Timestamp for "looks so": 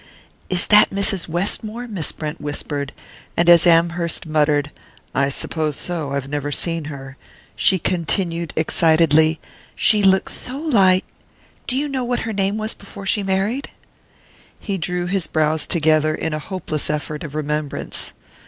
10.01-10.57